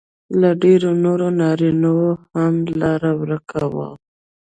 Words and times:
له 0.39 0.49
ډېرو 0.63 0.89
نورو 1.03 1.27
نارینهو 1.41 2.09
هم 2.37 2.53
لار 2.79 3.03
ورکه 3.19 3.63
ده 3.73 3.87